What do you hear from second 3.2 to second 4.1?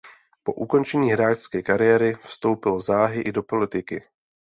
i do politiky.